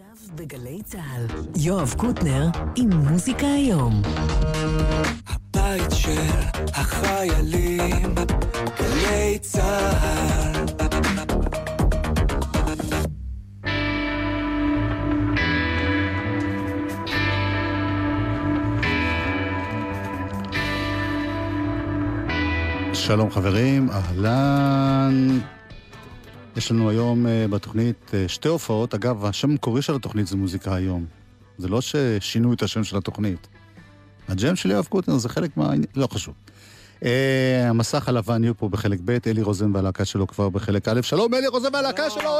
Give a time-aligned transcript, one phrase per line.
[0.00, 1.26] עכשיו בגלי צה"ל,
[1.56, 4.02] יואב קוטנר עם מוזיקה היום.
[5.26, 6.20] הבית של
[6.74, 8.14] החיילים,
[8.78, 10.64] גלי צה"ל.
[22.94, 25.40] שלום חברים, אהלן.
[26.56, 28.94] יש לנו היום uh, בתוכנית uh, שתי הופעות.
[28.94, 31.06] אגב, השם המקורי של התוכנית זה מוזיקה היום.
[31.58, 33.48] זה לא ששינו את השם של התוכנית.
[34.28, 35.70] הג'ם של יואב קוטנר זה חלק מה...
[35.94, 36.34] לא חשוב.
[37.00, 37.04] Uh,
[37.64, 41.02] המסך הלבן יהיו פה בחלק ב', אלי רוזן והלהקה שלו כבר בחלק א'.
[41.02, 42.30] שלום, אלי רוזן והלהקה שלו!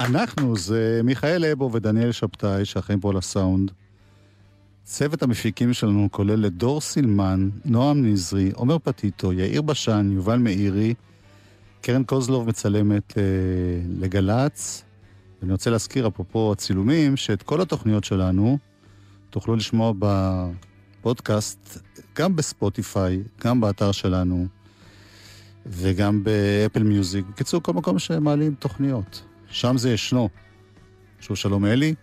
[0.00, 3.70] אנחנו זה מיכאל אבו ודניאל שבתאי, שאחראים פה על הסאונד.
[4.84, 10.94] צוות המפיקים שלנו כולל את דור סילמן, נועם נזרי, עומר פטיטו, יאיר בשן, יובל מאירי,
[11.80, 13.22] קרן קוזלוב מצלמת אה,
[13.98, 14.84] לגל"צ.
[15.40, 18.58] ואני רוצה להזכיר, אפרופו הצילומים, שאת כל התוכניות שלנו
[19.30, 21.78] תוכלו לשמוע בפודקאסט,
[22.16, 24.46] גם בספוטיפיי, גם באתר שלנו,
[25.66, 27.24] וגם באפל מיוזיק.
[27.26, 29.22] בקיצור, כל מקום שמעלים תוכניות.
[29.46, 30.28] שם זה ישנו.
[31.20, 31.94] שוב שלום אלי.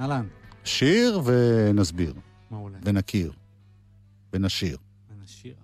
[0.00, 0.26] אהלן.
[0.64, 2.14] שיר ונסביר.
[2.50, 2.78] מעולה.
[2.84, 3.32] ונכיר.
[4.32, 4.76] ונשיר.
[5.10, 5.54] ונשיר.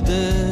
[0.00, 0.47] the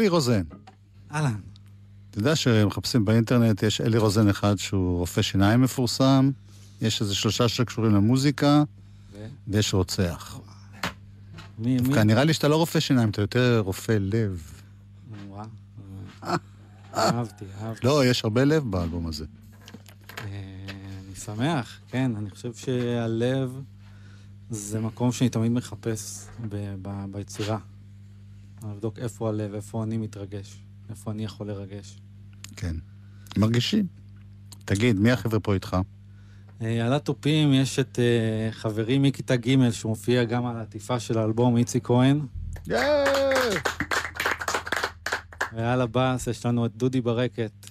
[0.00, 0.42] אלי רוזן,
[1.12, 1.40] אהלן.
[2.10, 6.30] אתה יודע שמחפשים באינטרנט, יש אלי רוזן אחד שהוא רופא שיניים מפורסם,
[6.80, 8.62] יש איזה שלושה שקשורים למוזיקה,
[9.12, 9.26] ו?
[9.48, 10.38] ויש רוצח.
[11.58, 11.78] מי, מי?
[11.78, 14.42] דווקא נראה לי שאתה לא רופא שיניים, אתה יותר רופא לב.
[15.28, 15.46] וואו.
[16.94, 17.86] אהבתי, אהבתי.
[17.86, 19.24] לא, יש הרבה לב באלבום הזה.
[20.18, 20.24] אה,
[21.06, 23.60] אני שמח, כן, אני חושב שהלב
[24.50, 26.26] זה מקום שאני תמיד מחפש
[27.10, 27.58] ביצירה.
[28.64, 31.98] לבדוק איפה הלב, איפה אני מתרגש, איפה אני יכול לרגש.
[32.56, 32.76] כן.
[33.38, 33.86] מרגישים.
[34.64, 35.76] תגיד, מי החבר'ה פה איתך?
[36.62, 41.56] אה, על התופים יש את אה, חברי מכיתה ג' שמופיע גם על העטיפה של האלבום,
[41.56, 42.20] איציק כהן,
[45.52, 47.66] ועל הבאס יש לנו את דודי ברקת.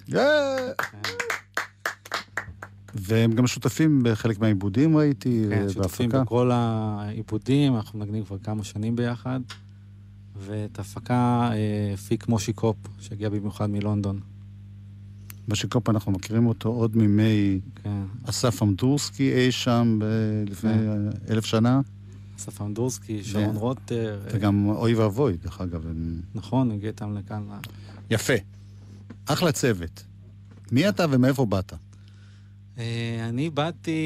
[2.94, 6.24] והם גם שותפים בחלק מהעיבודים, ראיתי, כן, אה, שותפים בהפקה.
[6.24, 9.40] בכל העיבודים, אנחנו מנגנים כבר כמה שנים ביחד.
[10.40, 11.14] ואת ההפקה
[11.52, 11.58] אה,
[11.94, 14.20] הפיק מושי קופ, שהגיע במיוחד מלונדון.
[15.48, 18.02] בשיקופ אנחנו מכירים אותו עוד מימי כן.
[18.24, 20.04] אסף אמדורסקי אי שם ב-
[20.50, 20.88] לפני כן.
[20.88, 21.80] אה, אלף שנה,
[22.38, 24.20] אסף אמדורסקי, שרון ו- רוטר.
[24.26, 25.86] אה, וגם אוי ואבוי, דרך אגב.
[25.86, 27.42] הם- נכון, הגיע איתם לכאן.
[28.10, 28.32] יפה.
[29.26, 30.04] אחלה צוות.
[30.72, 31.72] מי אתה ומאיפה באת?
[32.78, 32.84] אה,
[33.28, 34.00] אני באתי,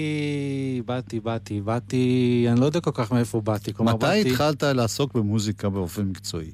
[0.87, 2.05] באתי, באתי, באתי,
[2.53, 3.75] אני לא יודע כל כך מאיפה באתי.
[3.75, 6.51] כלומר, מתי באתי, התחלת לעסוק במוזיקה באופן מקצועי?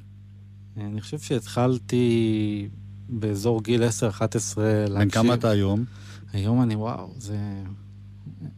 [0.78, 2.68] אה, אני חושב שהתחלתי
[3.08, 4.98] באזור גיל 10-11 להקשיב.
[4.98, 5.84] בן כמה אתה היום?
[6.32, 7.36] היום אני, וואו, זה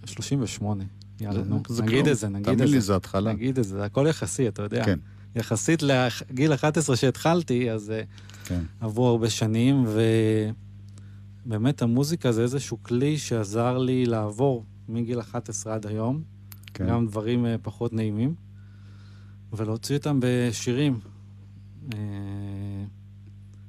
[0.04, 0.84] 38.
[1.20, 2.08] יאללה, זה- נו, זה נגיד.
[2.08, 2.86] את זה, נגיד תאמין את לי, זה.
[2.86, 3.32] זה התחלה.
[3.32, 4.84] נגיד את זה, זה הכל יחסי, אתה יודע.
[4.84, 4.98] כן,
[5.36, 8.02] יחסית לגיל 11 שהתחלתי, אז אה,
[8.44, 8.60] כן.
[8.80, 9.84] עברו הרבה שנים,
[11.46, 16.22] ובאמת המוזיקה זה איזשהו כלי שעזר לי לעבור מגיל 11 עד היום,
[16.74, 16.88] כן.
[16.88, 18.34] גם דברים אה, פחות נעימים,
[19.52, 21.00] ולהוציא אותם בשירים.
[21.94, 21.98] אה,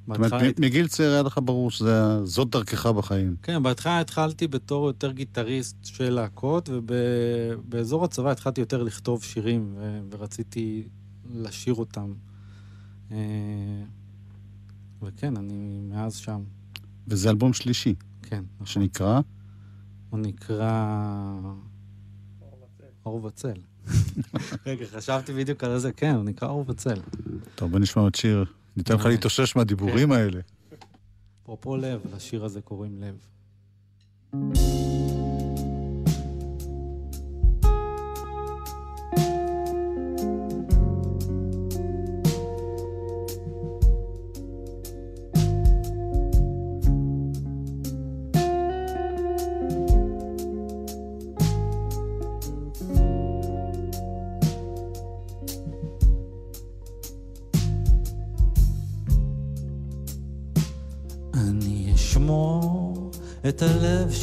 [0.08, 3.36] זאת אומרת, מגיל צעיר היה לך ברור שזאת דרכך בחיים.
[3.44, 10.00] כן, בהתחלה התחלתי בתור יותר גיטריסט של להקות, ובאזור הצבא התחלתי יותר לכתוב שירים, ו-
[10.12, 10.88] ורציתי
[11.34, 12.14] לשיר אותם.
[13.12, 13.18] אה,
[15.02, 16.44] וכן, אני מאז שם.
[17.08, 18.66] וזה אלבום שלישי, כן, נכון.
[18.66, 19.20] שנקרא...
[20.10, 21.32] הוא נקרא...
[23.06, 23.54] אור וצל.
[24.66, 27.02] רגע, חשבתי בדיוק על זה, כן, הוא נקרא אור וצל.
[27.56, 28.46] טוב, בוא נשמע עוד שיר.
[28.78, 29.12] ניתן לך אוקיי.
[29.12, 30.40] להתאושש מהדיבורים האלה.
[31.44, 33.16] אפרופו לב, לשיר הזה קוראים לב.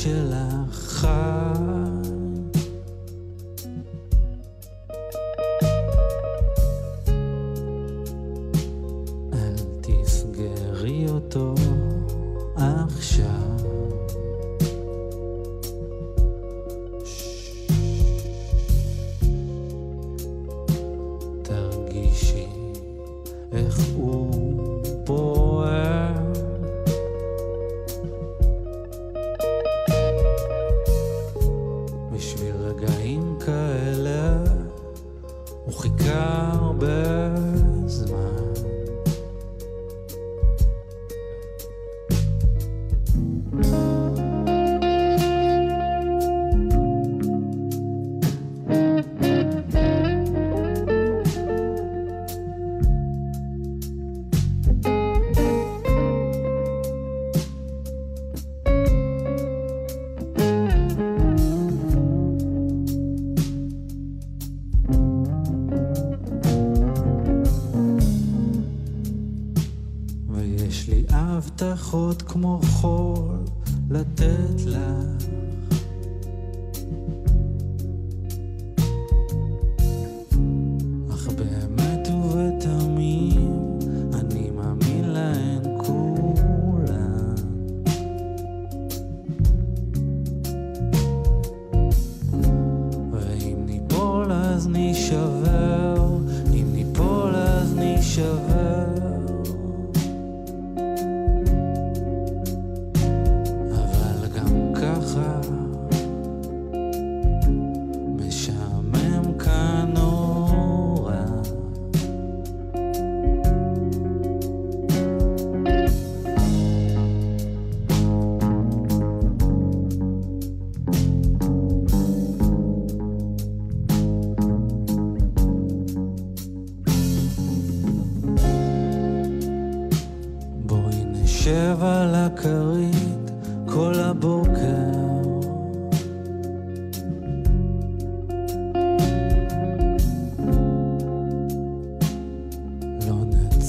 [0.06, 0.59] הלב שלך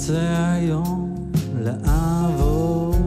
[0.02, 1.16] נצא היום
[1.60, 2.98] לעבודה.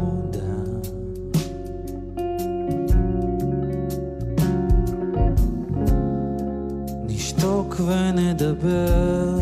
[7.06, 9.38] נשתוק ונדבר,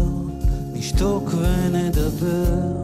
[0.72, 2.81] נשתוק ונדבר,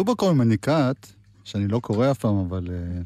[0.00, 1.06] כתוב בקומוניקט,
[1.44, 3.02] שאני לא קורא אף פעם, אבל אה,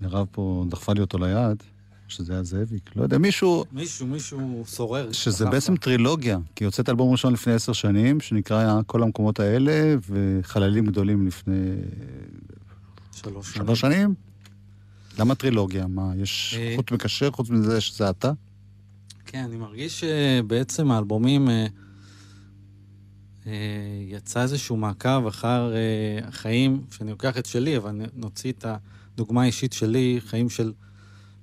[0.00, 1.62] מירב פה דחפה לי אותו ליד,
[2.08, 5.12] שזה היה זאביק, לא יודע, מישהו, מישהו, מישהו סורר.
[5.12, 5.76] שזה בעצם.
[5.76, 11.74] טרילוגיה, כי יוצאת אלבום ראשון לפני עשר שנים, שנקרא כל המקומות האלה, וחללים גדולים לפני
[13.12, 13.66] שלוש שנים.
[13.66, 14.14] שלוש שנים.
[15.18, 15.86] למה טרילוגיה?
[15.86, 16.72] מה, יש אה.
[16.76, 18.32] חוט מקשר חוץ מזה שזה אתה?
[19.26, 21.66] כן, אני מרגיש שבעצם האלבומים אה, אה,
[24.08, 28.64] יצא איזשהו מעקב אחר אה, החיים, שאני לוקח את שלי, אבל נוציא את
[29.14, 30.72] הדוגמה האישית שלי, חיים של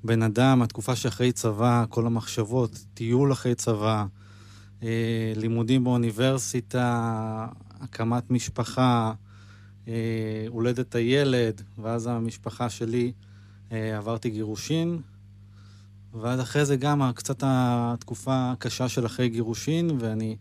[0.04, 4.06] בן אדם, התקופה שאחרי צבא, כל המחשבות, טיול אחרי צבא,
[4.84, 7.48] אה, לימודים באוניברסיטה,
[7.82, 9.14] הקמת משפחה,
[9.88, 13.12] אה, הולדת הילד, ואז המשפחה שלי,
[13.72, 15.02] אה, עברתי גירושין,
[16.14, 20.36] ואז אחרי זה גם קצת התקופה הקשה של אחרי גירושין, ואני...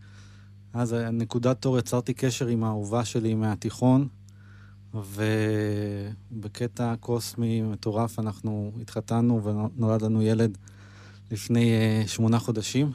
[0.75, 4.09] אז נקודת אור יצרתי קשר עם האהובה שלי מהתיכון,
[4.95, 10.59] ובקטע קוסמי מטורף אנחנו התחתנו ונולד לנו ילד
[11.31, 12.93] לפני אה, שמונה חודשים.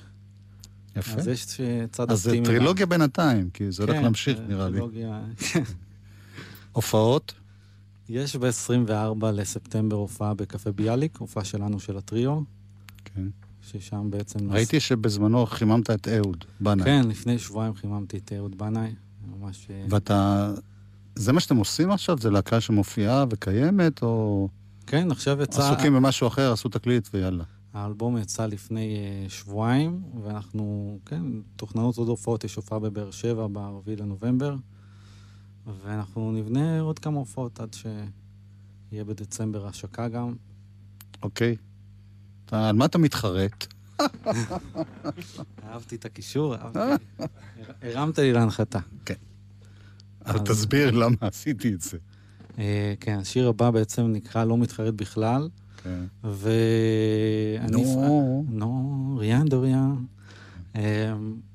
[0.96, 1.18] יפה.
[1.18, 2.40] אז יש אה, צד אז זה.
[2.44, 4.72] טרילוגיה בינתיים, כי זה הולך כן, להמשיך, זה נראה לי.
[4.72, 5.22] טרילוגיה.
[6.72, 7.34] הופעות?
[8.10, 12.40] יש ב-24 לספטמבר הופעה בקפה ביאליק, הופעה שלנו של הטריו,
[13.06, 13.28] כן.
[13.68, 14.52] ששם בעצם...
[14.52, 16.86] ראיתי שבזמנו חיממת את אהוד בנאי.
[16.86, 18.92] כן, לפני שבועיים חיממתי את אהוד בנאי,
[19.28, 19.68] ממש...
[19.70, 20.52] אה, ואתה...
[21.16, 22.18] זה מה שאתם עושים עכשיו?
[22.18, 24.48] זה להקה שמופיעה וקיימת, או
[24.88, 25.62] כן, עכשיו יצא...
[25.62, 27.44] עסוקים במשהו אחר, עשו תקליט ויאללה.
[27.74, 31.24] האלבום יצא לפני uh, שבועיים, ואנחנו, כן,
[31.56, 34.56] תוכננות עוד הופעות, יש הופעה בבאר שבע ב-4 לנובמבר,
[35.84, 40.34] ואנחנו נבנה עוד כמה הופעות עד שיהיה בדצמבר השקה גם.
[41.24, 41.52] אוקיי.
[41.52, 41.67] אתה,
[42.52, 43.68] על מה אתה מתחרט?
[45.64, 46.80] אהבתי את הקישור, אהבתי.
[46.80, 46.96] הר-
[47.82, 48.80] הרמת לי להנחתה.
[50.26, 51.98] אז אז- תסביר למה עשיתי את זה.
[52.56, 52.60] Uh,
[53.00, 55.50] כן, השיר הבא בעצם נקרא לא מתחרט בכלל,
[55.84, 56.04] כן.
[56.24, 57.72] ואני...
[57.96, 58.46] נו.
[58.50, 59.96] נו, ריאן דוריאן.
[60.76, 60.82] אמ,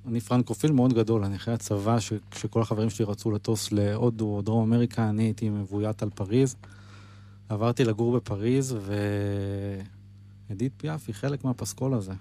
[0.09, 1.97] אני פרנקופיל מאוד גדול, אני אחרי הצבא,
[2.31, 6.57] כשכל החברים שלי רצו לטוס להודו או דרום אמריקה, אני הייתי מבוית על פריז.
[7.49, 8.77] עברתי לגור בפריז,
[10.49, 12.13] ואדית פיאף היא חלק מהפסקול הזה.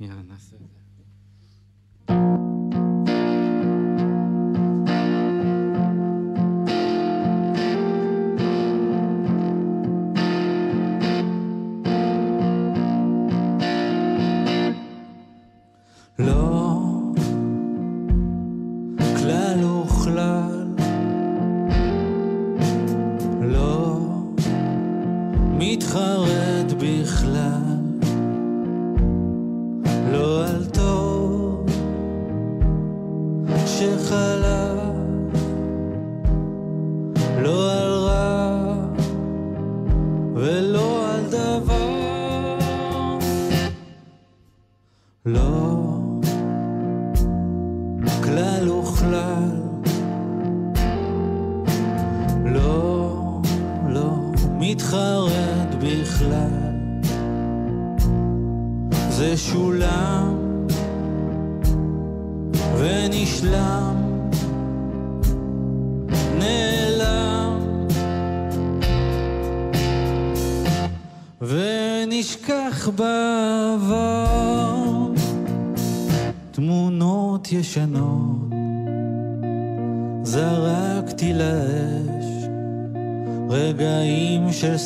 [0.00, 0.83] יאללה, נעשה את זה.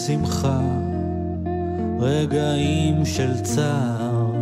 [0.08, 0.60] שמחה
[2.00, 4.32] רגעים של צער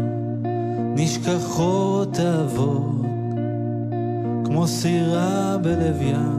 [0.95, 3.07] נשכחות אבות
[4.45, 6.36] כמו סירה בלב ים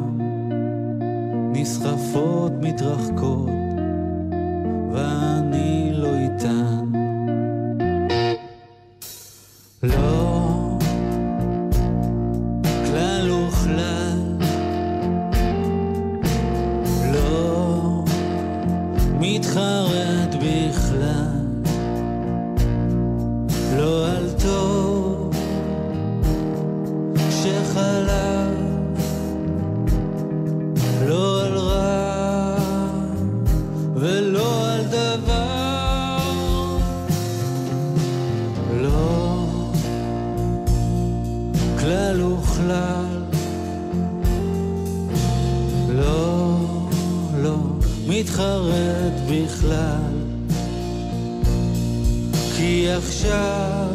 [52.57, 53.87] כי עכשיו,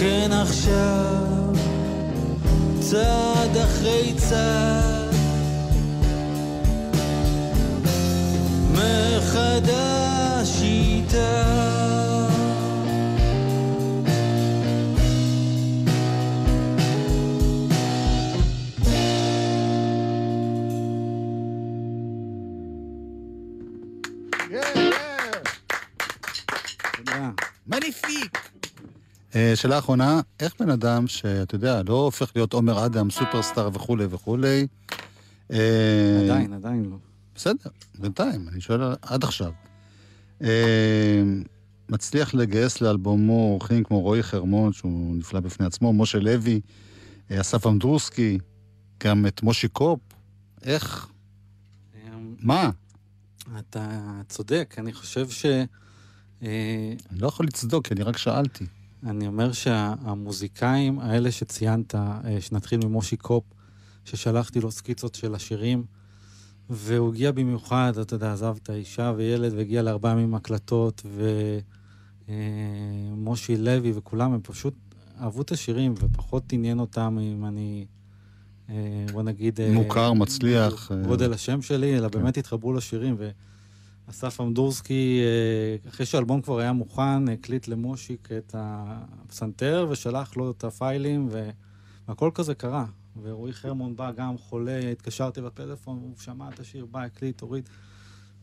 [0.00, 1.54] כן עכשיו,
[2.80, 5.14] צעד אחרי צעד
[8.72, 11.79] מחדש איתה
[29.54, 34.66] שאלה אחרונה, איך בן אדם שאתה יודע, לא הופך להיות עומר אדם, סופרסטאר וכולי וכולי,
[35.52, 36.96] אה, עדיין, עדיין לא.
[37.34, 39.52] בסדר, בינתיים, אני שואל עד עכשיו.
[40.42, 41.22] אה,
[41.88, 46.60] מצליח לגייס לאלבומו אורחים כמו רועי חרמון, שהוא נפלא בפני עצמו, משה לוי,
[47.30, 48.38] אה, אסף אמדרוסקי,
[49.04, 50.00] גם את מושי קופ.
[50.62, 51.08] איך?
[51.94, 52.70] אמ, מה?
[53.58, 55.46] אתה צודק, אני חושב ש...
[56.42, 58.66] אה, אני לא יכול לצדוק, כי אני רק שאלתי.
[59.06, 63.44] אני אומר שהמוזיקאים האלה שציינת, אה, שנתחיל ממושי קופ,
[64.04, 65.84] ששלחתי לו סקיצות של השירים,
[66.70, 71.02] והוא הגיע במיוחד, אתה יודע, עזב את האישה וילד והגיע לארבעה ימים הקלטות,
[72.28, 74.74] ומושי לוי וכולם, הם פשוט
[75.20, 77.86] אהבו את השירים, ופחות עניין אותם אם אני,
[78.68, 78.74] אה,
[79.12, 79.60] בוא נגיד...
[79.60, 81.02] אה, מוכר, מצליח, אה.
[81.02, 83.16] גודל השם שלי, אלא באמת התחברו לשירים.
[84.10, 90.64] ואסף אמדורסקי, אה, אחרי שהאלבום כבר היה מוכן, הקליט למושיק את הפסנתר ושלח לו את
[90.64, 91.28] הפיילים,
[92.06, 92.84] והכל כזה קרה.
[93.22, 97.68] ורועי חרמון בא גם חולה, התקשרתי בפלאפון, הוא שמע את השיר, בא, הקליט, הוריד.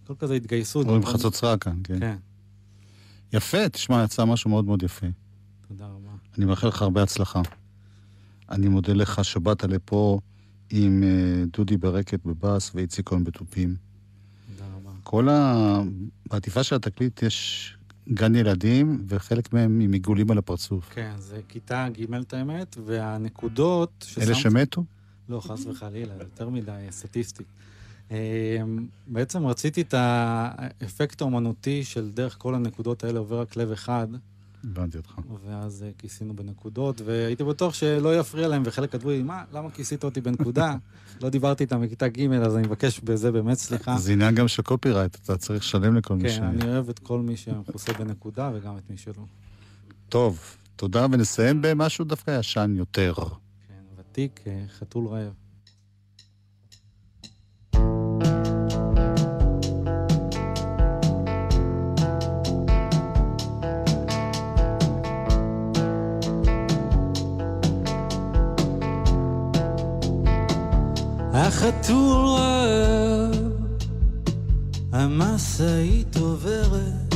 [0.03, 0.88] הכל כזה התגייסות.
[0.88, 1.99] רואים חצוצרה כאן, כן.
[1.99, 2.17] כן,
[3.34, 5.08] יפה, תשמע, יצא משהו מאוד מאוד יפה.
[5.67, 6.12] תודה רבה.
[6.38, 7.41] אני מאחל לך הרבה הצלחה.
[8.49, 10.19] אני מודה לך שבאת לפה
[10.69, 13.87] עם אה, דודי ברקת בבאס ואיציק כהן בתופים.
[15.12, 15.28] תודה רבה.
[15.28, 15.82] כל ה...
[16.32, 17.74] בעטיפה של התקליט יש
[18.13, 20.89] גן ילדים, וחלק מהם עם עיגולים על הפרצוף.
[20.93, 24.84] כן, זה כיתה ג' את האמת, והנקודות אלה ששמת- שמתו?
[25.30, 27.43] לא, חס וחלילה, יותר מדי סטטיסטי.
[28.12, 28.15] אמ,
[29.08, 34.08] בעצם רציתי את האפקט האומנותי של דרך כל הנקודות האלה עובר רק לב אחד,
[34.71, 35.19] הבנתי אותך.
[35.45, 40.03] ואז אה, כיסינו בנקודות, והייתי בטוח שלא יפריע להם, וחלק כתבו לי, מה, למה כיסית
[40.03, 40.75] אותי בנקודה?
[41.21, 43.97] לא דיברתי איתם בכיתה ג', אז אני מבקש בזה באמת סליחה.
[43.97, 46.38] זה עניין גם של קופירייט, אתה צריך לשלם לכל מי ש...
[46.38, 49.23] כן, אני אוהב את כל מי שמכוסה בנקודה, וגם את מי שלא.
[50.10, 50.39] טוב,
[50.75, 53.13] תודה, ונסיים במשהו דווקא ישן יותר.
[53.13, 55.46] כן, ותיק, אה, חתול רעב.
[71.47, 73.36] החתול רעב,
[74.91, 77.15] המשאית עוברת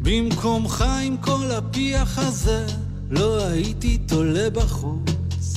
[0.00, 2.66] במקומך עם כל הפיח הזה
[3.10, 5.54] לא הייתי תולה בחוץ.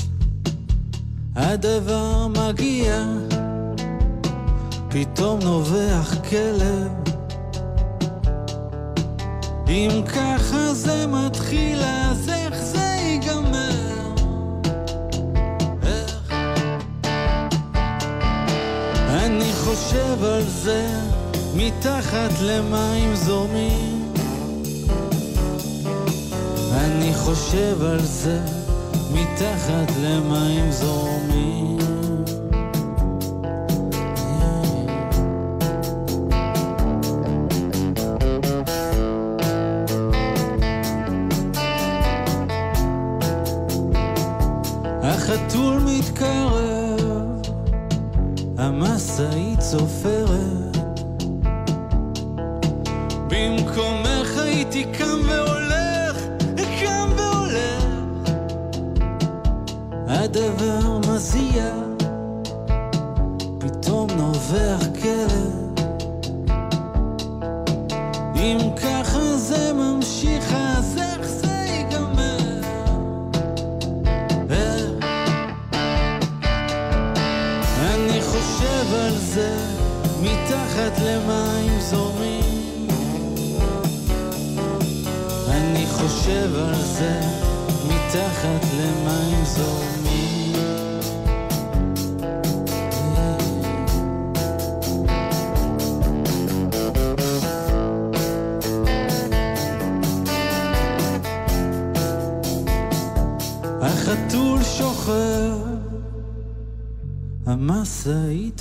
[1.35, 3.05] הדבר מגיע
[4.89, 6.91] פתאום נובח כלב.
[9.67, 12.80] אם ככה זה מתחיל אז איך זה
[19.75, 20.87] חושב על זה
[21.55, 24.13] מתחת למים זורמים.
[26.73, 28.39] אני חושב על זה
[29.13, 31.77] מתחת למים זורמים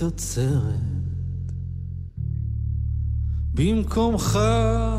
[0.03, 0.91] עוצרת.
[3.55, 4.39] במקומך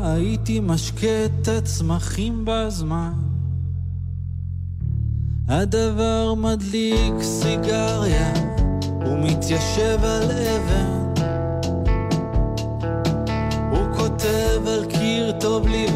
[0.02, 3.12] הייתי משקה את הצמחים בזמן.
[5.48, 8.32] הדבר מדליק סיגריה
[9.06, 11.22] ומתיישב על אבן.
[13.70, 15.86] הוא כותב על קיר טוב לי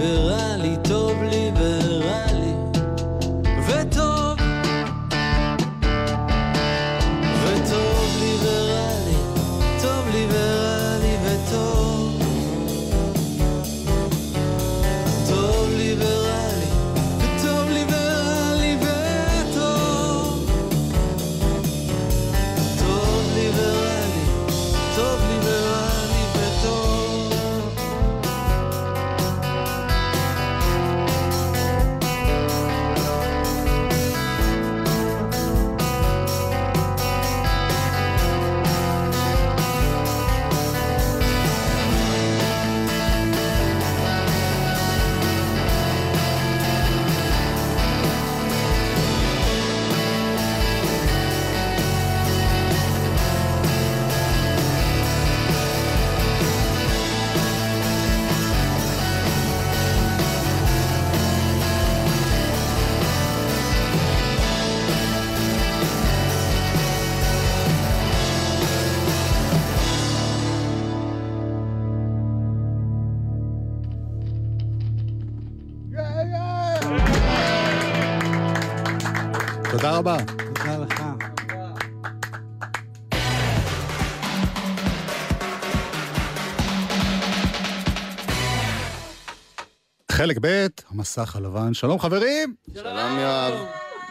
[90.27, 91.75] חלק ב', המסך הלבן.
[91.75, 93.55] שלום חברים, שלום יואב.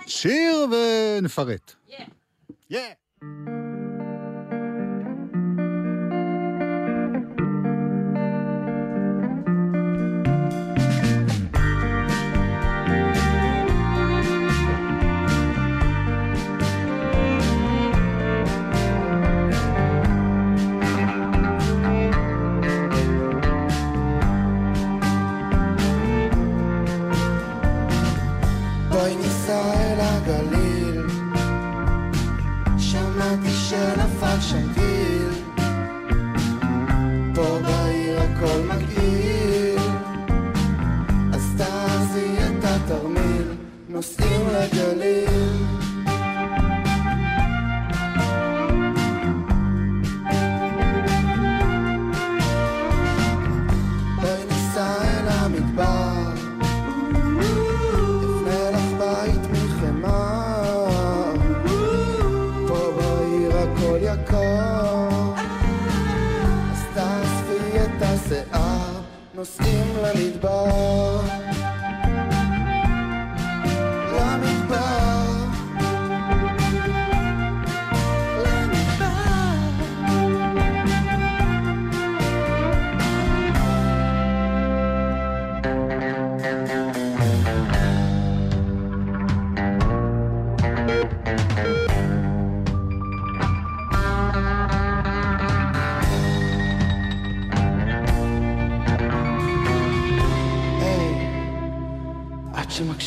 [0.07, 1.73] שיר ונפרט.
[1.89, 1.93] Yeah.
[2.71, 3.54] בואי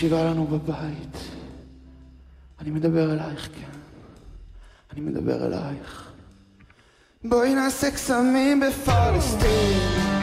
[0.09, 1.17] שמקשיבה לנו בבית,
[2.61, 3.79] אני מדבר אלייך, כן.
[4.93, 6.11] אני מדבר אלייך.
[7.25, 10.18] בואי נעשה קסמים בפלסטין.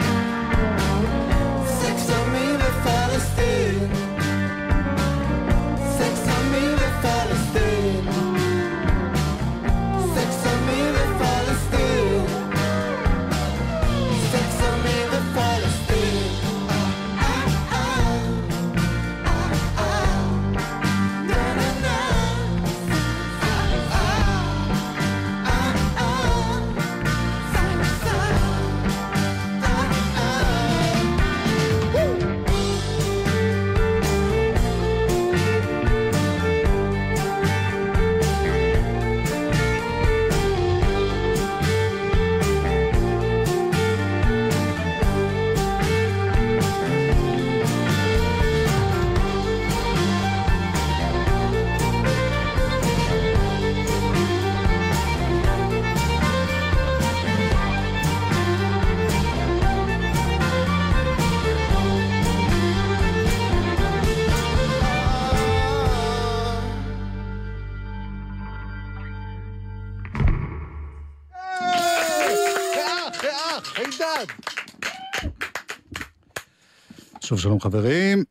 [77.36, 78.24] שוב שלום חברים.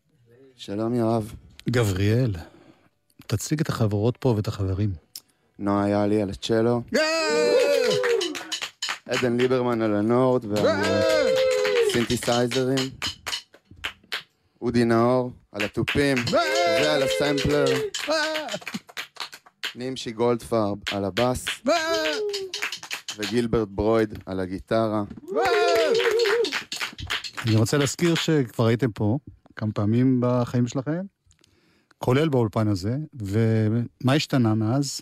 [0.56, 1.34] שלום יואב.
[1.70, 2.32] גבריאל,
[3.28, 4.89] תציג את החברות פה ואת החברים.
[5.60, 6.82] נועה יאלי על הצ'לו,
[9.10, 10.46] עדן ליברמן על הנורד
[11.94, 12.89] והסינתסייזרים,
[14.62, 16.18] אודי נאור על התופים
[16.82, 17.65] ועל הסמפלר,
[19.76, 21.46] נימשי גולדפרב על הבאס.
[23.18, 25.04] וגילברט ברויד על הגיטרה.
[27.45, 29.17] אני רוצה להזכיר שכבר הייתם פה
[29.55, 31.05] כמה פעמים בחיים שלכם,
[31.97, 35.01] כולל באולפן הזה, ומה השתנה מאז?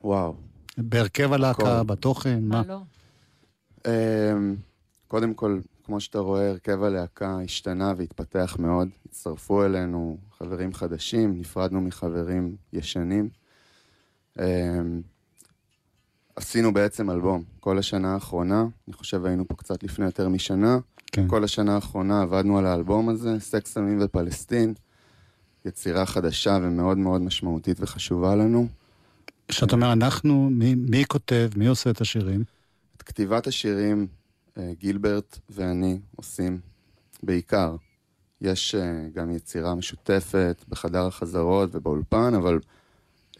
[0.00, 0.34] וואו.
[0.78, 1.86] בהרכב הלהקה, הכל.
[1.86, 2.62] בתוכן, מה?
[2.68, 2.80] לא?
[5.08, 8.88] קודם כל, כמו שאתה רואה, הרכב הלהקה השתנה והתפתח מאוד.
[9.06, 13.28] הצטרפו אלינו חברים חדשים, נפרדנו מחברים ישנים.
[14.38, 14.44] אמ,
[16.36, 20.78] עשינו בעצם אלבום כל השנה האחרונה, אני חושב היינו פה קצת לפני יותר משנה.
[21.12, 21.28] כן.
[21.28, 24.74] כל השנה האחרונה עבדנו על האלבום הזה, סקס, סמים ופלסטין.
[25.64, 28.68] יצירה חדשה ומאוד מאוד משמעותית וחשובה לנו.
[29.48, 32.44] כשאתה אומר אנחנו, מי, מי כותב, מי עושה את השירים?
[32.96, 34.06] את כתיבת השירים
[34.58, 36.60] אה, גילברט ואני עושים
[37.22, 37.76] בעיקר.
[38.40, 42.60] יש אה, גם יצירה משותפת בחדר החזרות ובאולפן, אבל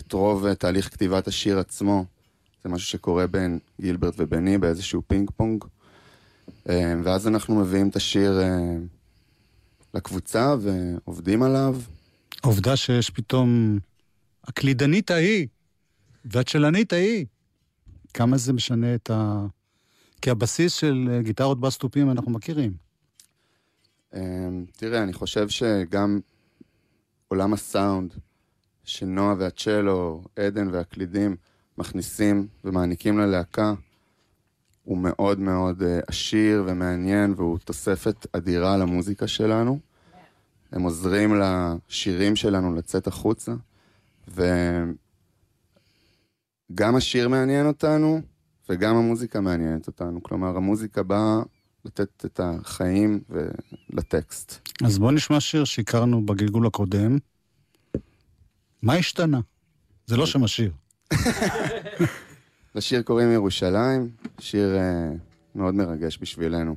[0.01, 2.05] את רוב אה, תהליך כתיבת השיר עצמו
[2.63, 5.65] זה משהו שקורה בין גילברט וביני באיזשהו פינג פונג.
[6.69, 8.77] אה, ואז אנחנו מביאים את השיר אה,
[9.95, 11.77] לקבוצה ועובדים עליו.
[12.43, 13.79] העובדה שיש פתאום
[14.45, 15.47] הקלידנית ההיא
[16.25, 17.27] והצ'לנית ההיא,
[18.15, 19.47] כמה זה משנה את ה...
[20.23, 22.73] כי הבסיס של אה, גיטרות בס תופים אנחנו מכירים.
[24.77, 26.21] תראה, אני חושב שגם
[27.29, 28.15] עולם הסאונד
[28.85, 31.37] שנועה והצ'לו, עדן והקלידים
[31.79, 33.75] מכניסים ומעניקים ללהקה,
[34.85, 39.79] הוא מאוד מאוד אה, עשיר ומעניין, והוא תוספת אדירה למוזיקה שלנו.
[40.73, 43.53] הם עוזרים לשירים שלנו לצאת החוצה,
[44.29, 44.57] וגם
[46.97, 48.21] השיר מעניין אותנו,
[48.69, 50.23] וגם המוזיקה מעניינת אותנו.
[50.23, 51.43] כלומר, המוזיקה באה
[51.85, 53.21] לתת את החיים
[53.91, 54.69] לטקסט.
[54.85, 57.19] אז בואו נשמע שיר שהכרנו בגלגול הקודם.
[58.83, 59.41] מה השתנה?
[60.07, 60.73] זה לא שם השיר.
[62.75, 64.09] לשיר קוראים ירושלים,
[64.39, 65.11] שיר אה,
[65.55, 66.77] מאוד מרגש בשבילנו.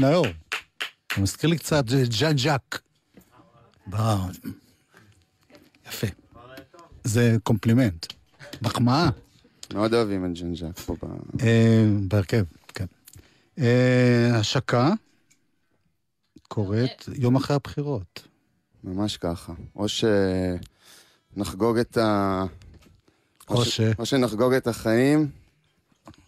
[0.00, 0.26] נאור,
[1.06, 2.80] אתה מזכיר לי קצת ז'אן ז'אק.
[3.90, 3.96] ב-
[5.88, 6.06] יפה.
[7.04, 8.06] זה קומפלימנט.
[8.62, 9.10] מחמאה.
[9.74, 11.06] מאוד אוהבים את ג'נג'ק פה ב...
[11.42, 12.84] אה, בהרכב, כן.
[13.58, 14.92] אה, השקה
[16.48, 18.22] קורית יום אחרי הבחירות.
[18.84, 19.52] ממש ככה.
[19.76, 19.86] או
[21.36, 22.44] שנחגוג את ה...
[23.48, 23.80] או ש...
[23.98, 25.30] או שנחגוג את החיים,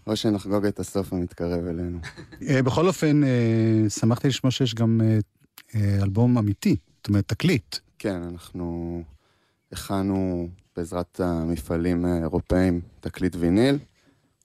[0.06, 1.98] או שנחגוג את הסוף המתקרב אלינו.
[2.48, 5.00] אה, בכל אופן, אה, שמחתי לשמוע שיש גם
[5.74, 7.76] אה, אלבום אמיתי, זאת אומרת, תקליט.
[7.98, 9.02] כן, אנחנו
[9.72, 13.78] הכנו בעזרת המפעלים האירופאים תקליט ויניל,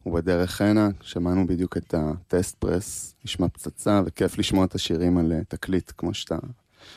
[0.05, 5.91] ובדרך הנה שמענו בדיוק את הטסט פרס, נשמע פצצה, וכיף לשמוע את השירים על תקליט,
[5.97, 6.37] כמו שאתה,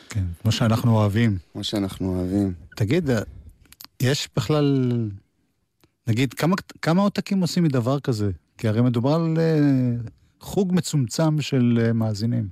[0.08, 1.38] כן, כמו שאנחנו אוהבים.
[1.52, 2.52] כמו שאנחנו אוהבים.
[2.76, 3.10] תגיד,
[4.02, 4.90] יש בכלל,
[6.06, 8.30] נגיד, כמה, כמה עותקים עושים מדבר כזה?
[8.60, 9.58] כי הרי מדובר על אה,
[10.40, 12.48] חוג מצומצם של אה, מאזינים.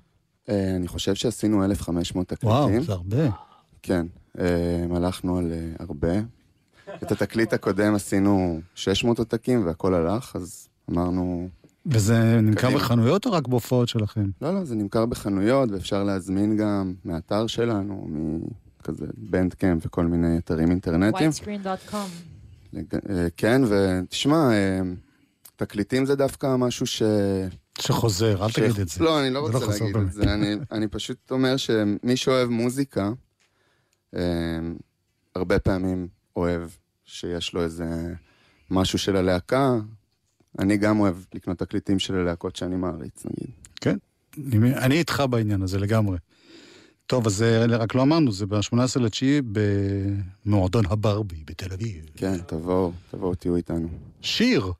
[0.49, 2.49] אה, אני חושב שעשינו 1,500 תקליטים.
[2.49, 3.31] וואו, זה הרבה.
[3.83, 4.07] כן,
[4.97, 6.13] הלכנו על הרבה.
[7.03, 11.49] את התקליט הקודם עשינו 600 עותקים והכל הלך, אז אמרנו,
[11.87, 12.79] וזה נמכר קדימה.
[12.81, 14.27] בחנויות או רק בהופעות שלכם?
[14.43, 18.09] לא, לא, זה נמכר בחנויות ואפשר להזמין גם מהאתר שלנו,
[18.81, 21.31] מכזה בנדקאמפ וכל מיני אתרים אינטרנטיים.
[21.31, 21.97] whitescreen.com.
[22.73, 23.01] לג-
[23.37, 24.51] כן, ותשמע,
[25.59, 27.03] תקליטים זה דווקא משהו ש...
[27.79, 29.05] שחוזר, אל ש- תגיד את זה.
[29.05, 30.09] לא, אני לא לא רוצה חוזר להגיד באמת.
[30.09, 30.35] את זה.
[30.35, 33.11] אני, אני פשוט אומר שמי שאוהב מוזיקה,
[34.17, 34.21] אה,
[35.35, 36.63] הרבה פעמים אוהב
[37.05, 37.85] שיש לו איזה
[38.71, 39.75] משהו של הלהקה.
[40.59, 43.51] אני גם אוהב לקנות תקליטים של הלהקות שאני מעריץ, נגיד.
[43.81, 43.97] כן,
[44.53, 46.19] אני, אני איתך בעניין הזה לגמרי.
[47.07, 49.41] טוב, אז זה רק לא אמרנו, זה ב-18 לתשיעי
[50.47, 52.05] במועדון הברבי בתל אביב.
[52.17, 53.89] כן, תבואו, תבואו, תהיו איתנו.
[54.21, 54.73] שיר!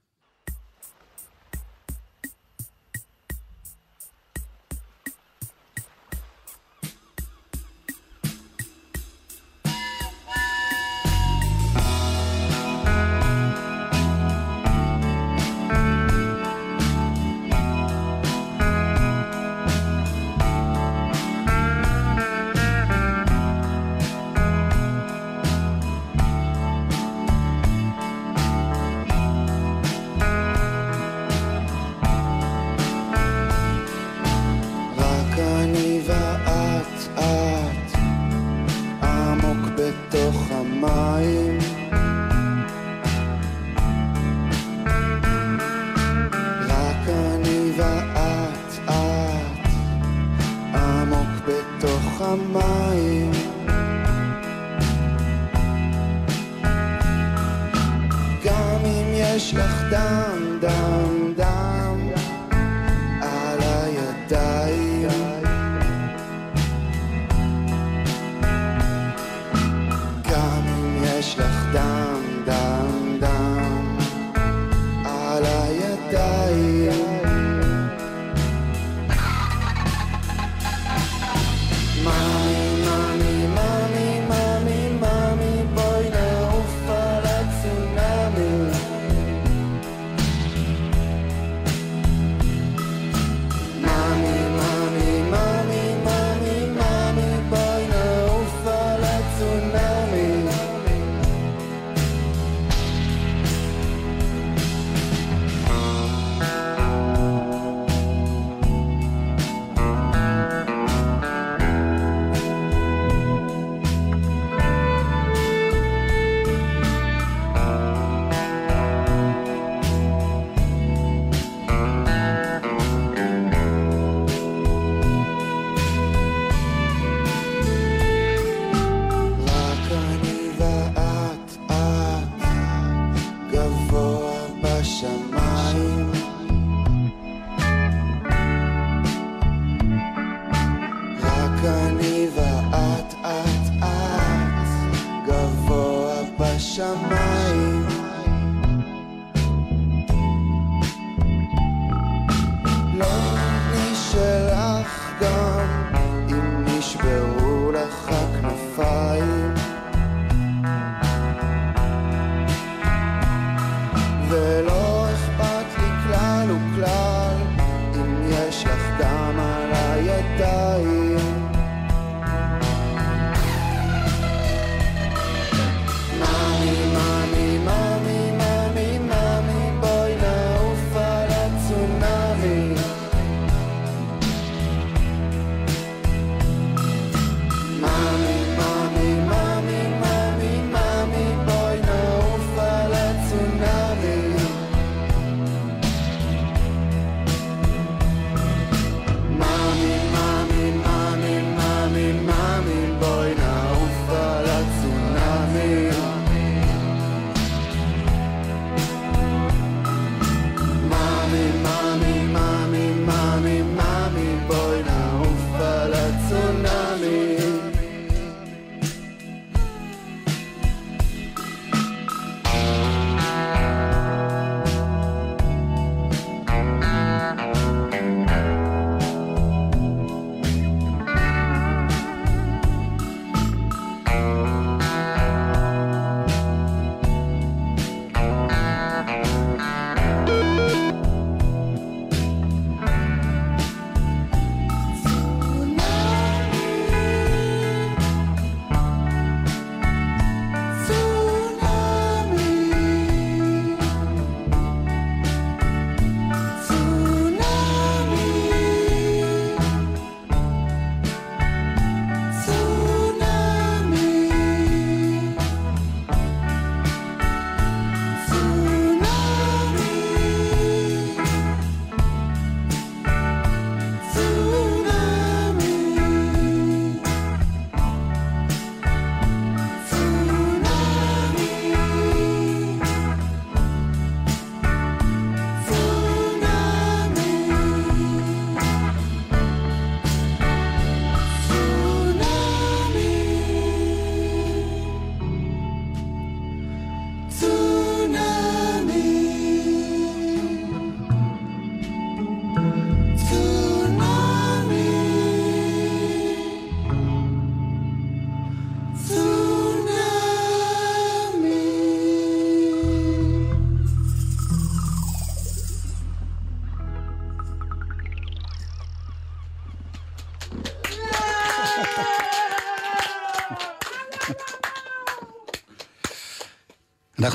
[146.79, 147.18] chamar.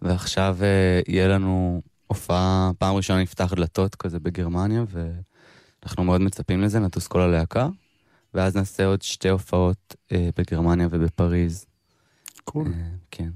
[0.01, 6.79] ועכשיו uh, יהיה לנו הופעה, פעם ראשונה נפתח דלתות כזה בגרמניה, ואנחנו מאוד מצפים לזה,
[6.79, 7.67] נטוס כל הלהקה,
[8.33, 11.65] ואז נעשה עוד שתי הופעות uh, בגרמניה ובפריז.
[12.43, 12.65] קול.
[12.65, 12.69] Cool.
[12.69, 12.73] Uh,
[13.11, 13.29] כן.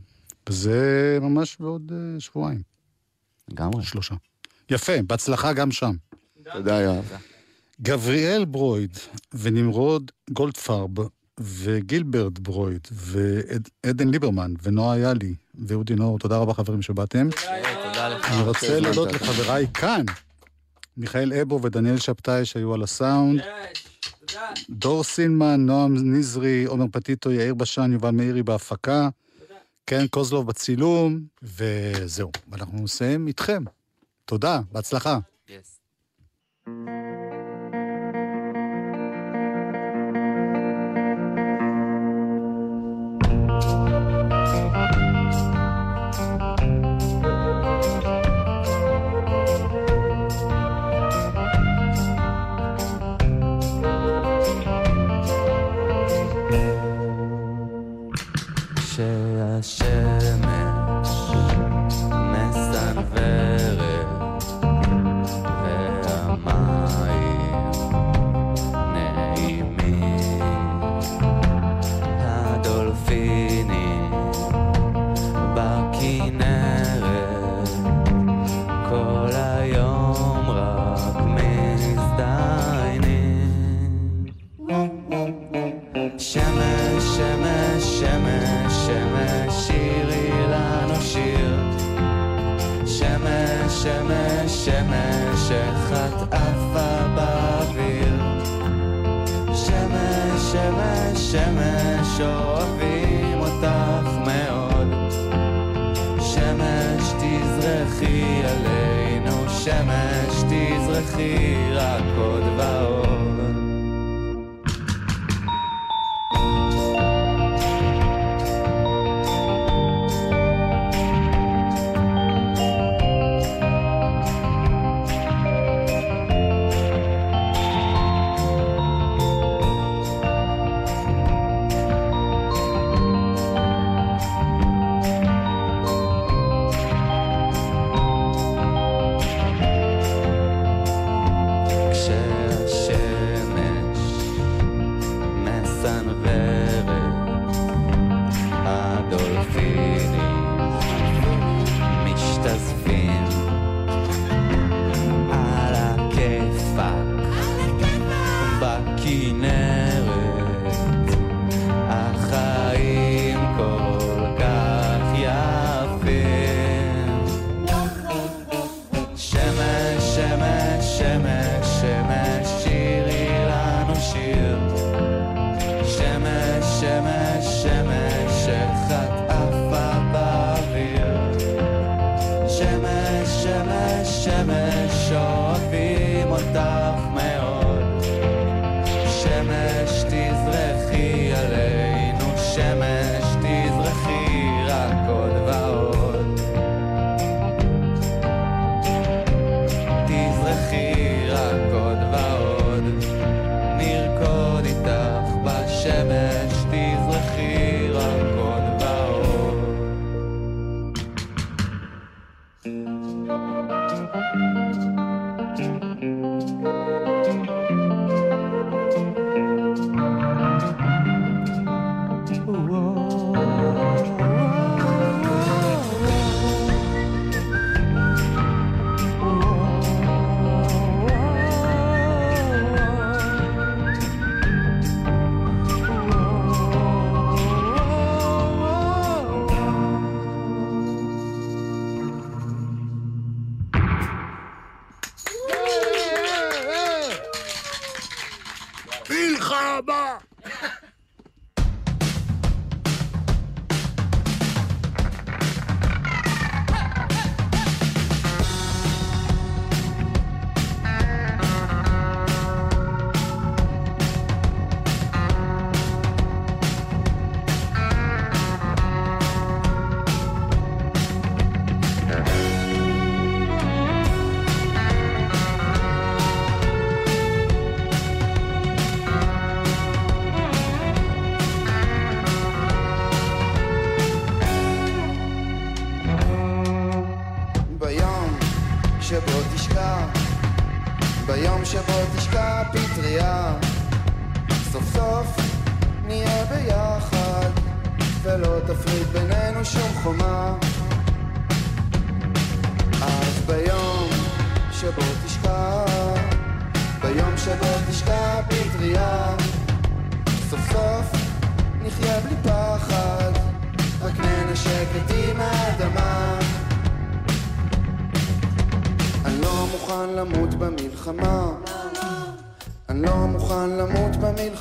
[0.49, 2.61] וזה ממש בעוד uh, שבועיים.
[3.51, 3.83] לגמרי.
[3.83, 4.15] שלושה.
[4.69, 5.95] יפה, בהצלחה גם שם.
[6.53, 7.11] תודה, יואב.
[7.81, 8.97] גבריאל ברויד
[9.33, 10.89] ונמרוד גולדפרב
[11.39, 15.33] וגילברד ברויד, ועדן ליברמן, ונועה יאלי,
[15.67, 17.29] ואודי נור, תודה רבה חברים שבאתם.
[18.23, 20.05] אני רוצה להודות לחבריי כאן,
[20.97, 23.41] מיכאל אבו ודניאל שבתאי שהיו על הסאונד.
[24.69, 29.09] דור סילמן, נועם נזרי, עומר פטיטו, יאיר בשן, יובל מאירי בהפקה.
[29.85, 32.31] קרן קוזלוב בצילום, וזהו.
[32.51, 33.63] ואנחנו נסיים איתכם.
[34.25, 35.19] תודה, בהצלחה.
[35.47, 36.69] Yes.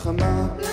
[0.08, 0.46] במלחמה.
[0.58, 0.67] אני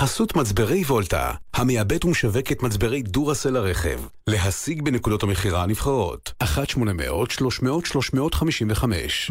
[0.00, 6.44] בחסות מצברי וולטה, המייבאת ומשווקת מצברי דורסל לרכב, להשיג בנקודות המכירה הנבחרות, 1-800-300-355.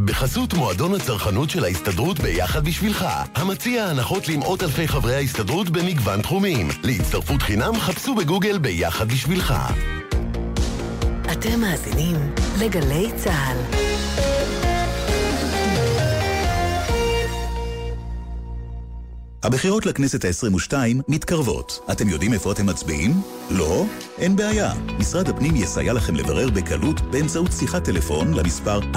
[0.05, 3.05] בחסות מועדון הצרכנות של ההסתדרות ביחד בשבילך,
[3.35, 6.67] המציע הנחות למאות אלפי חברי ההסתדרות במגוון תחומים.
[6.83, 9.53] להצטרפות חינם חפשו בגוגל ביחד בשבילך.
[11.31, 12.15] אתם מאזינים
[12.59, 13.88] לגלי צה"ל.
[19.49, 20.73] הבחירות לכנסת ה-22
[21.07, 21.79] מתקרבות.
[21.91, 23.21] אתם יודעים איפה אתם מצביעים?
[23.51, 23.85] לא?
[24.17, 24.73] אין בעיה.
[24.99, 28.95] משרד הפנים יסייע לכם לברר בקלות באמצעות שיחת טלפון למספר 1-800-222-290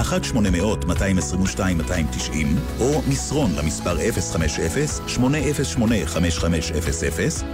[2.79, 5.19] או מסרון למספר 050-808-5500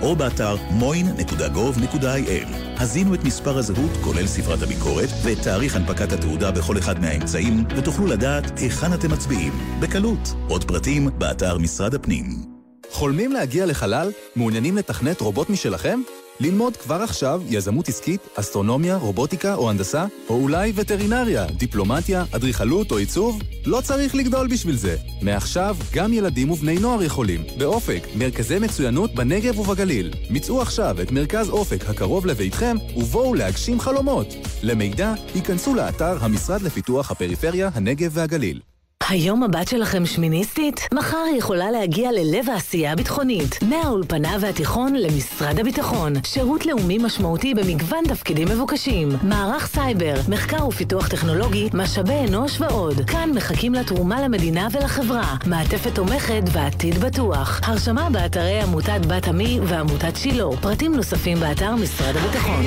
[0.02, 2.48] או באתר moin.gov.il.
[2.78, 8.08] הזינו את מספר הזהות, כולל ספרת הביקורת, ואת תאריך הנפקת התעודה בכל אחד מהאמצעים, ותוכלו
[8.08, 9.54] לדעת היכן אתם מצביעים.
[9.80, 10.34] בקלות.
[10.48, 12.59] עוד פרטים באתר משרד הפנים.
[12.92, 14.12] חולמים להגיע לחלל?
[14.36, 16.02] מעוניינים לתכנת רובוט משלכם?
[16.40, 20.06] ללמוד כבר עכשיו יזמות עסקית, אסטרונומיה, רובוטיקה או הנדסה?
[20.30, 23.42] או אולי וטרינריה, דיפלומטיה, אדריכלות או עיצוב?
[23.66, 24.96] לא צריך לגדול בשביל זה.
[25.22, 27.44] מעכשיו, גם ילדים ובני נוער יכולים.
[27.58, 30.14] באופק, מרכזי מצוינות בנגב ובגליל.
[30.30, 34.28] מצאו עכשיו את מרכז אופק הקרוב לביתכם, ובואו להגשים חלומות.
[34.64, 38.60] למידע, היכנסו לאתר המשרד לפיתוח הפריפריה, הנגב והגליל.
[39.08, 40.88] היום הבת שלכם שמיניסטית?
[40.94, 43.60] מחר היא יכולה להגיע ללב העשייה הביטחונית.
[43.64, 46.14] מהאולפנה והתיכון למשרד הביטחון.
[46.24, 49.10] שירות לאומי משמעותי במגוון תפקידים מבוקשים.
[49.24, 53.02] מערך סייבר, מחקר ופיתוח טכנולוגי, משאבי אנוש ועוד.
[53.08, 55.36] כאן מחכים לתרומה למדינה ולחברה.
[55.46, 57.60] מעטפת תומכת ועתיד בטוח.
[57.64, 60.46] הרשמה באתרי עמותת בת עמי ועמותת שילה.
[60.62, 62.64] פרטים נוספים באתר משרד הביטחון.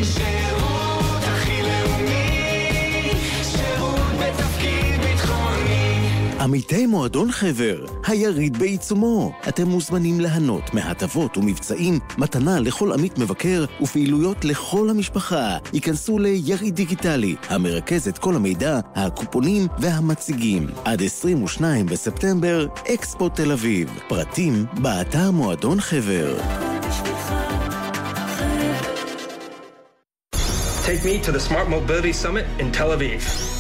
[6.43, 9.33] עמיתי מועדון חבר, היריד בעיצומו.
[9.49, 15.57] אתם מוזמנים ליהנות מהטבות ומבצעים, מתנה לכל עמית מבקר ופעילויות לכל המשפחה.
[15.73, 20.67] היכנסו ליריד דיגיטלי, המרכז את כל המידע, הקופונים והמציגים.
[20.85, 23.99] עד 22 בספטמבר, אקספו תל אביב.
[24.09, 26.39] פרטים באתר מועדון חבר.
[30.87, 33.52] Take me to the Smart Mobility Summit in Tel Aviv.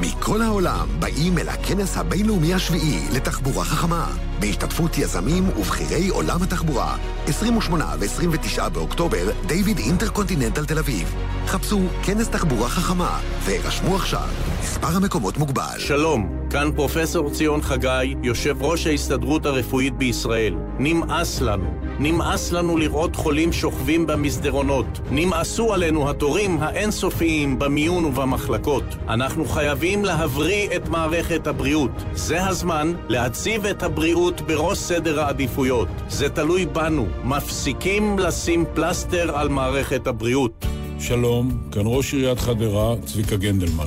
[0.00, 4.06] מכל העולם באים אל הכנס הבינלאומי השביעי לתחבורה חכמה,
[4.40, 6.96] בהשתתפות יזמים ובכירי עולם התחבורה.
[7.26, 11.14] 28 ו-29 באוקטובר, דיוויד אינטרקונטיננטל תל אביב.
[11.46, 14.28] חפשו כנס תחבורה חכמה, והירשמו עכשיו.
[14.62, 15.78] מספר המקומות מוגבל.
[15.78, 20.54] שלום, כאן פרופסור ציון חגי, יושב ראש ההסתדרות הרפואית בישראל.
[20.78, 21.70] נמאס לנו.
[22.04, 24.86] נמאס לנו לראות חולים שוכבים במסדרונות.
[25.10, 28.84] נמאסו עלינו התורים האינסופיים במיון ובמחלקות.
[29.08, 31.90] אנחנו חייבים להבריא את מערכת הבריאות.
[32.12, 35.88] זה הזמן להציב את הבריאות בראש סדר העדיפויות.
[36.08, 37.06] זה תלוי בנו.
[37.24, 40.66] מפסיקים לשים פלסטר על מערכת הבריאות.
[40.98, 43.86] שלום, כאן ראש עיריית חדרה, צביקה גנדלמן.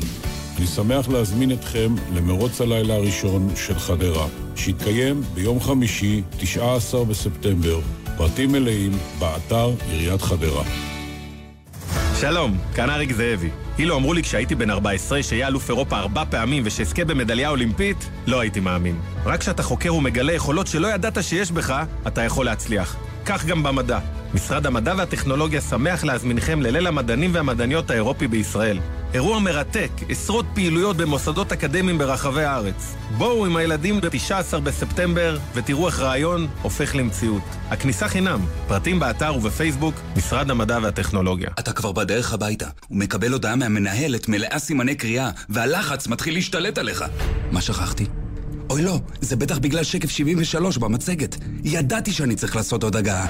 [0.57, 7.80] אני שמח להזמין אתכם למרוץ הלילה הראשון של חדרה, שיתקיים ביום חמישי, 19 בספטמבר.
[8.18, 10.63] פרטים מלאים באתר עיריית חדרה.
[12.20, 13.49] שלום, כאן אריק זאבי.
[13.80, 18.39] אילו אמרו לי כשהייתי בן 14 שיהיה אלוף אירופה ארבע פעמים ושאזכה במדליה אולימפית, לא
[18.39, 18.95] הייתי מאמין.
[19.26, 22.95] רק כשאתה חוקר ומגלה יכולות שלא ידעת שיש בך, אתה יכול להצליח.
[23.26, 23.99] כך גם במדע.
[24.34, 28.80] משרד המדע והטכנולוגיה שמח להזמינכם לליל המדענים והמדעניות האירופי בישראל.
[29.16, 32.95] אירוע מרתק, עשרות פעילויות במוסדות אקדמיים ברחבי הארץ.
[33.18, 37.43] בואו עם הילדים ב-19 בספטמבר ותראו איך רעיון הופך למציאות.
[37.70, 41.49] הכניסה חינם, פרטים באתר ובפייסבוק, משרד המדע והטכנולוגיה.
[41.59, 47.05] אתה כבר בדרך הביתה, ומקבל הודעה מהמנהלת מלאה סימני קריאה, והלחץ מתחיל להשתלט עליך.
[47.51, 48.05] מה שכחתי?
[48.70, 51.36] אוי לא, זה בטח בגלל שקף 73 במצגת.
[51.63, 53.28] ידעתי שאני צריך לעשות עוד הגעה.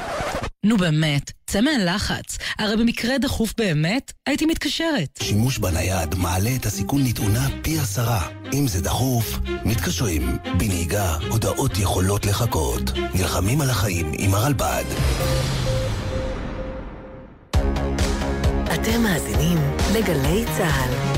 [0.66, 2.38] נו באמת, צא מהלחץ.
[2.60, 5.20] הרי במקרה דחוף באמת, הייתי מתקשרת.
[5.24, 8.28] שימוש בנייד מעלה את הסיכון לתאונה פי עשרה.
[8.54, 10.38] אם זה דחוף, מתקשרים.
[10.58, 12.92] בנהיגה, הודעות יכולות לחכות.
[13.16, 14.86] נלחמים על החיים עם הרלב"ד.
[18.74, 19.58] אתם מאזינים
[19.94, 21.15] לגלי צה"ל.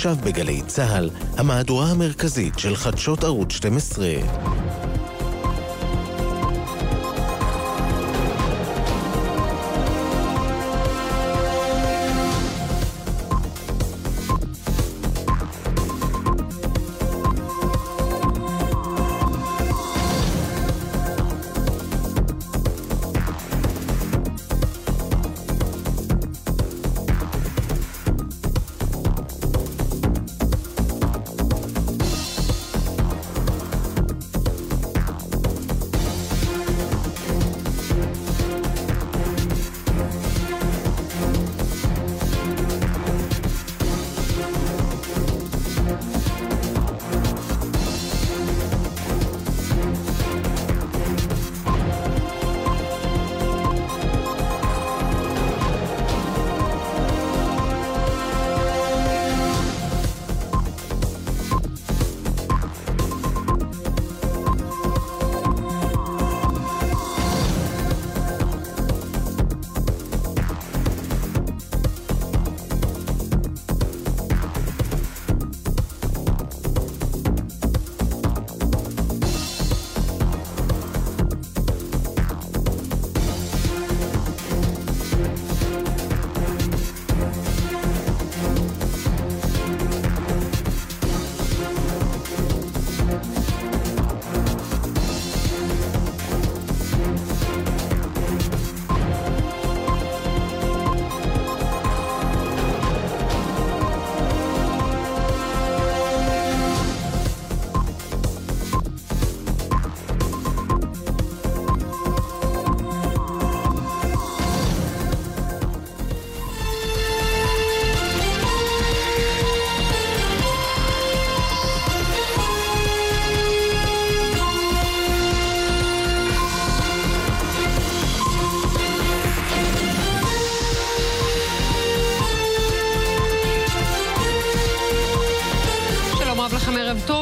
[0.00, 4.06] עכשיו בגלי צה"ל, המהדורה המרכזית של חדשות ערוץ 12.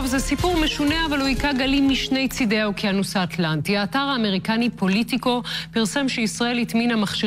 [0.09, 3.77] זה סיפור משונה, אבל הוא היכה גלים משני צידי האוקיינוס האטלנטי.
[3.77, 5.43] האתר האמריקני פוליטיקו
[5.73, 7.27] פרסם שישראל הטמינה מכשירי